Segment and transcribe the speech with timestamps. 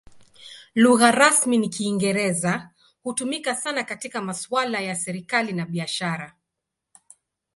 [0.75, 2.69] Lugha rasmi ni Kiingereza;
[3.03, 6.35] hutumika sana katika masuala ya serikali na biashara.